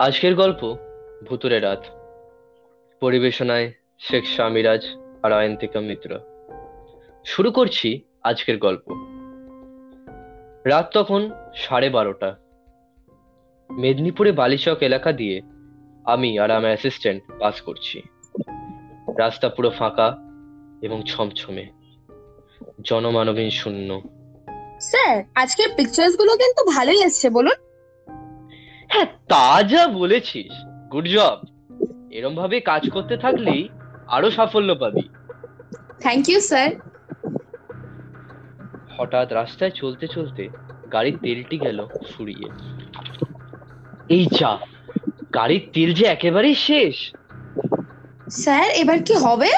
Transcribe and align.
আজকের 0.00 0.34
গল্প 0.34 0.76
ভুতুরে 1.28 1.60
রাত। 1.60 1.84
পরিবেশনায় 3.00 3.72
শেখ 3.98 4.24
শামিরাজ 4.26 4.80
আর 5.22 5.32
অয়ন্তিকা 5.32 5.80
মিত্র। 5.80 6.20
শুরু 7.24 7.50
করছি 7.50 8.00
আজকের 8.22 8.58
গল্প। 8.58 8.90
রাত 10.66 10.90
তখন 10.92 11.30
সাড়ে 11.54 11.90
বারোটা। 11.90 12.36
মেদিনীপুরে 13.70 14.32
বালিচক 14.32 14.76
এলাকা 14.80 15.12
দিয়ে 15.12 15.40
আমি 16.04 16.38
আর 16.38 16.50
আমার 16.50 16.64
অ্যাসিস্ট্যান্ট 16.64 17.22
পাস 17.38 17.60
করছি। 17.60 18.02
রাস্তা 19.18 19.48
পুরো 19.48 19.70
ফাঁকা 19.70 20.16
এবং 20.82 21.02
ছমছমে। 21.02 21.66
জনমানবহীন 22.84 23.50
শূন্য। 23.50 24.02
স্যার, 24.80 25.24
আজকের 25.34 25.68
পিকচার্সগুলো 25.76 26.36
কিন্তু 26.36 26.64
ভালোই 26.64 27.04
এসছে, 27.04 27.30
বলুন। 27.30 27.69
হ্যাঁ 28.90 29.08
তা 29.28 29.62
যা 29.62 29.82
বলেছিস 30.00 30.52
গুড 30.92 31.06
জব 31.08 31.38
এরম 32.10 32.34
ভাবে 32.34 32.56
কাজ 32.60 32.82
করতে 32.90 33.14
থাকলেই 33.16 33.62
আরও 34.06 34.28
সাফল্য 34.30 34.70
পাবি। 34.74 35.04
থ্যাংক 36.00 36.24
ইউ 36.28 36.40
স্যার 36.40 36.70
হঠাৎ 38.96 39.28
রাস্তায় 39.32 39.70
চলতে 39.70 40.06
চলতে 40.08 40.42
গাড়ির 40.92 41.16
তেলটি 41.22 41.56
গেল 41.58 41.78
ফুরিয়ে। 42.10 42.48
এই 44.08 44.24
যা 44.38 44.52
গাড়ির 45.34 45.64
তেল 45.72 45.90
যে 45.94 46.04
একেবারেই 46.06 46.56
শেষ। 46.68 46.96
স্যার 48.30 48.68
এবার 48.82 48.98
কি 49.02 49.14
হবে? 49.14 49.50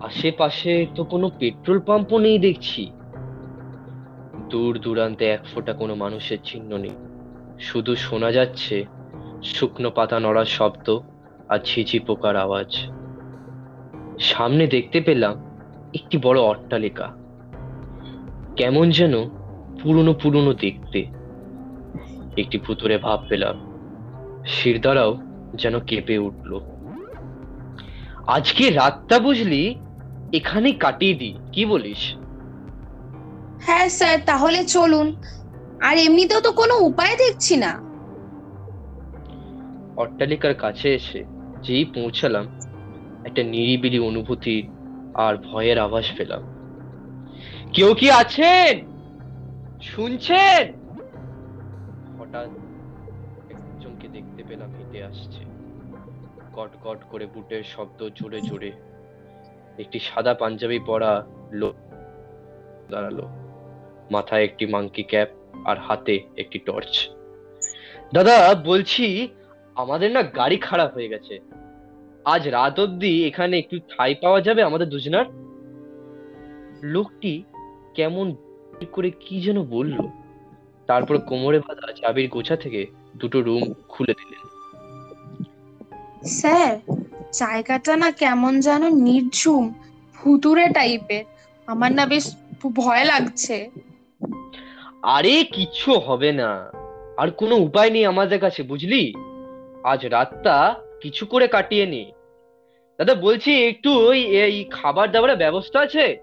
আশেপাশে 0.00 0.72
তো 0.96 1.02
কোনো 1.04 1.26
পেট্রোল 1.38 1.78
পাম্পও 1.80 2.18
নেই 2.18 2.38
দেখছি। 2.38 2.82
দূর 4.48 4.72
দূরান্তে 4.78 5.24
এক 5.26 5.42
ফোঁটা 5.50 5.72
কোনো 5.72 5.94
মানুষের 5.94 6.40
চিহ্ন 6.44 6.70
নেই। 6.76 6.96
শুধু 7.60 7.96
শোনা 7.96 8.32
যাচ্ছে 8.32 8.84
শুকনো 9.44 9.90
পাতা 9.90 10.20
নড়ার 10.20 10.44
শব্দ 10.44 10.98
আর 11.48 11.58
ঝিঝি 11.58 11.98
পোকার 11.98 12.36
আওয়াজ। 12.36 12.76
সামনে 14.20 14.66
দেখতে 14.66 15.00
পেলাম 15.00 15.60
একটি 15.94 16.18
বড় 16.18 16.40
অট্টালিকা। 16.40 17.14
কেমন 18.56 18.90
যেন 18.90 19.28
পুরনো 19.82 20.14
পুরনো 20.14 20.54
দেখতে। 20.54 21.06
একটি 22.36 22.58
ভুতুরে 22.58 22.98
ভাব 22.98 23.26
পেলাম। 23.28 23.74
শিরদাঁড়াও 24.46 25.18
যেন 25.54 25.80
কেঁপে 25.80 26.18
উঠল। 26.18 26.60
আজকে 28.26 28.70
রাতটা 28.70 29.18
বুঝলি 29.18 29.74
এখানে 30.32 30.72
কাটিয়ে 30.72 31.14
দি 31.14 31.34
কি 31.52 31.66
বলিস? 31.66 32.14
হ্যাঁ 33.60 33.88
স্যার, 33.88 34.18
তাহলে 34.26 34.64
চলুন। 34.64 35.16
আর 35.80 35.96
এমনিতেও 35.96 36.40
তো 36.40 36.52
কোনো 36.52 36.74
উপায় 36.78 37.16
দেখছি 37.16 37.56
না। 37.56 37.80
অট্টালিকার 39.96 40.54
কাছে 40.54 40.94
এসে 40.94 41.24
যেই 41.62 41.84
পৌঁছালাম, 41.84 42.44
একটা 43.24 43.42
নিরিবিলি 43.42 43.98
অনুভূতি 43.98 44.68
আর 45.14 45.36
ভয়ের 45.36 45.78
আভাস 45.78 46.12
পেলাম। 46.16 46.42
কেউ 47.72 47.94
কি 47.94 48.10
আছেন? 48.10 48.86
শুনছেন? 49.80 50.72
হঠাৎ 52.20 52.48
একজনকে 53.50 54.08
দেখতে 54.08 54.42
পেলাম 54.48 54.70
হেঁটে 54.74 55.04
আসছে। 55.04 55.44
কট 56.52 56.70
কট 56.84 57.04
করে 57.10 57.26
বুটের 57.26 57.62
শব্দ 57.62 58.08
জোরে 58.14 58.40
জোরে 58.40 58.72
একটি 59.78 59.98
সাদা 59.98 60.34
পাঞ্জাবি 60.34 60.78
পরা 60.78 61.26
লোক 61.52 61.74
দাঁড়াল। 62.90 63.22
মাথায় 64.10 64.44
একটি 64.44 64.66
মাংকি 64.66 65.02
ক্যাপ 65.02 65.28
আর 65.64 65.76
হাতে 65.78 66.20
একটি 66.36 66.58
টর্চ। 66.58 67.08
দাদা, 68.14 68.54
বলছি 68.54 69.28
আমাদের 69.74 70.12
না 70.12 70.22
গাড়ি 70.22 70.56
খারাপ 70.56 70.94
হয়ে 70.94 71.08
গেছে। 71.08 71.40
আজ 72.24 72.48
রাত 72.48 72.80
অব্দি 72.80 73.26
এখানে 73.26 73.58
একটু 73.58 73.78
ঠাই 73.78 74.14
পাওয়া 74.14 74.40
যাবে 74.40 74.62
আমাদের 74.62 74.88
দুজনার? 74.88 75.24
লোকটি 76.82 77.42
কেমন 77.94 78.36
করে 78.92 79.10
কি 79.10 79.40
যেন 79.40 79.62
বলল। 79.64 79.98
তারপর 80.86 81.18
কোমরে 81.18 81.58
বাঁধা 81.58 81.92
চাবির 81.92 82.28
গোছা 82.28 82.56
থেকে 82.56 82.86
দুটো 83.16 83.40
রুম 83.40 83.72
খুলে 83.88 84.12
দিলেন। 84.12 84.42
স্যার, 86.24 86.78
জায়গাটা 87.32 87.96
না 87.96 88.10
কেমন 88.10 88.60
যেন 88.60 88.94
নির্ঝুম 88.94 89.74
ভুতুরে 90.16 90.68
টাইপের 90.68 91.24
আমার 91.66 91.92
না 91.92 92.06
বেশ 92.06 92.36
ভয় 92.74 93.04
লাগছে। 93.04 93.70
আরে 95.04 95.44
কিচ্ছু 95.44 95.92
হবে 95.92 96.32
না। 96.32 96.70
আর 97.16 97.30
কোনো 97.30 97.56
উপায় 97.56 97.90
নেই 97.90 98.06
আমাদের 98.06 98.40
কাছে, 98.40 98.62
বুঝলি? 98.62 99.14
আজ 99.84 100.06
রাতটা 100.06 100.74
কিছু 101.00 101.26
করে 101.26 101.48
কাটিয়ে 101.48 101.86
নি। 101.86 102.12
দাদা, 102.98 103.14
বলছি 103.14 103.64
একটু 103.64 104.08
ওই, 104.08 104.22
এই 104.22 104.64
খাবার 104.70 105.10
দাবারের 105.10 105.36
ব্যবস্থা 105.36 105.80
আছে? 105.80 106.18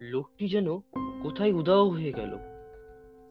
লোকটি 0.00 0.48
যেন 0.48 0.78
কোথায় 1.22 1.52
উদাও 1.52 1.88
হয়ে 1.88 2.12
গেল। 2.12 2.38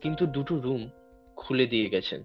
কিন্তু 0.01 0.25
দুটো 0.25 0.59
রুম 0.59 0.89
খুলে 1.35 1.65
দিয়ে 1.65 1.85
গেছেন। 1.85 2.23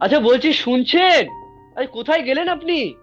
আচ্ছা 0.00 0.20
বলছি 0.20 0.52
শুনছেন? 0.52 1.28
আরে 1.76 1.86
কোথায় 1.86 2.22
গেলেন 2.22 2.48
আপনি? 2.48 2.94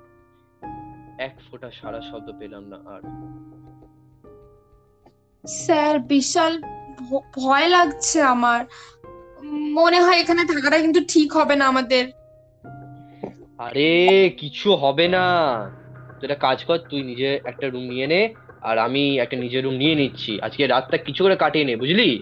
এক 1.18 1.40
ফোঁটা 1.52 1.72
সারা 1.82 2.02
শব্দ 2.02 2.32
পেলাম 2.40 2.64
না 2.64 2.76
আর। 2.76 3.02
স্যার, 5.48 6.00
বিশাল 6.00 6.62
ভয় 7.36 7.68
লাগছে 7.68 8.22
আমার। 8.22 8.66
মনে 9.72 10.02
হয় 10.02 10.20
এখানে 10.20 10.46
থাকাটা 10.46 10.80
কিন্তু 10.80 11.00
ঠিক 11.08 11.34
হবে 11.34 11.56
না 11.56 11.68
আমাদের। 11.68 12.08
আরে, 13.58 14.30
কিছু 14.38 14.76
হবে 14.76 15.08
না। 15.08 15.26
তুই 16.20 16.24
একটা 16.24 16.36
কাজ 16.36 16.64
কর, 16.64 16.78
তুই 16.78 17.04
নিজে 17.04 17.40
একটা 17.44 17.70
রুম 17.70 17.84
নিয়ে 17.84 18.08
নে, 18.08 18.34
আর 18.62 18.78
আমি 18.78 19.20
একটা 19.20 19.38
নিজের 19.38 19.64
রুম 19.64 19.74
নিয়ে 19.74 19.96
নিচ্ছি। 19.96 20.42
আজকে 20.42 20.68
রাতটা 20.68 20.98
কিছু 20.98 21.24
করে 21.24 21.36
কাটিয়ে 21.36 21.66
নে, 21.66 21.76
বুঝলি? 21.76 22.22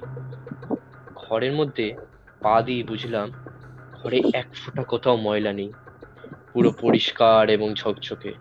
ঘরের 1.15 1.53
মধ্যে 1.53 1.93
পা 2.39 2.61
দিয়ে 2.61 2.83
বুঝলাম, 2.83 3.31
ঘরে 4.03 4.21
এক 4.33 4.45
ফোঁটা 4.53 4.83
কোথাও 4.83 5.17
ময়লা 5.17 5.53
নেই। 5.53 5.73
পুরো 6.53 6.73
পরিষ্কার 6.81 7.49
এবং 7.49 7.73
ঝকঝকে। 7.73 8.33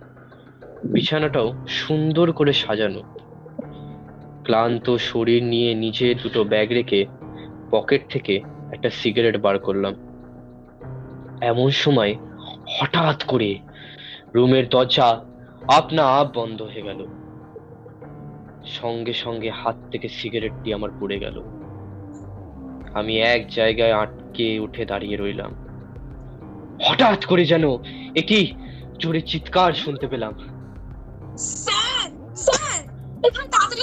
বিছানাটাও 0.84 1.66
সুন্দর 1.69 2.32
করে 2.32 2.53
সাজানো। 2.53 3.03
ক্লান্ত 4.44 4.97
শরীর 4.97 5.42
নিয়ে 5.42 5.75
নিচে 5.75 6.14
দুটো 6.14 6.44
ব্যাগ 6.44 6.70
রেখে 6.70 7.06
পকেট 7.70 8.12
থেকে 8.12 8.41
একটা 8.72 8.91
সিগারেট 8.91 9.36
বার 9.36 9.58
করলাম। 9.58 9.94
এমন 11.41 11.70
সময় 11.70 12.16
হঠাৎ 12.80 13.25
করে 13.25 13.58
রুমের 14.34 14.69
দরজা 14.69 15.25
আপনা 15.69 16.04
আপ 16.04 16.38
বন্ধ 16.38 16.62
হয়ে 16.62 16.82
গেল। 16.82 17.06
সঙ্গে 18.64 19.12
সঙ্গে 19.12 19.50
হাত 19.50 19.76
থেকে 19.91 20.08
সিগারেটটি 20.08 20.74
আমার 20.74 20.91
পড়ে 21.00 21.19
গেল। 21.19 21.42
আমি 22.94 23.20
এক 23.20 23.48
জায়গায় 23.48 23.92
আটকে 23.92 24.59
উঠে 24.59 24.84
দাঁড়িয়ে 24.84 25.16
রইলাম। 25.16 25.54
হঠাৎ 26.84 27.26
করে 27.26 27.44
যেন 27.44 27.74
একটি 28.16 28.54
জোরে 28.98 29.20
চিৎকার 29.20 29.72
শুনতে 29.72 30.06
পেলাম। 30.09 30.34
স্যার 31.36 32.36
স্যার 32.36 32.92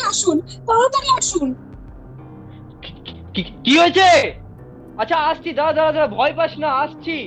আসুন 0.10 0.38
তাড়াতাড়ি 0.68 1.10
আসুন। 1.18 1.50
কি- 3.34 3.78
হয়েছে? 3.80 4.10
আচ্ছা 4.98 5.18
আসছি 5.22 5.50
দাঁড়া 5.54 5.74
দাঁড়া 5.74 5.92
দাঁড়া 5.92 6.08
ভয় 6.08 6.34
পাস 6.34 6.52
না 6.58 6.70
আসছি। 6.76 7.18